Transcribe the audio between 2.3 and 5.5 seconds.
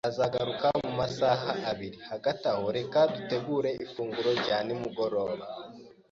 aho, reka dutegure ifunguro rya nimugoroba.